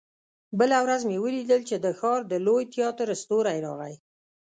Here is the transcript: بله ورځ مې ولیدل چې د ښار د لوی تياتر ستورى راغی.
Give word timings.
بله 0.59 0.77
ورځ 0.85 1.01
مې 1.09 1.17
ولیدل 1.25 1.61
چې 1.69 1.75
د 1.79 1.87
ښار 1.99 2.19
د 2.31 2.33
لوی 2.45 2.63
تياتر 2.73 3.07
ستورى 3.21 3.57
راغی. 3.65 3.95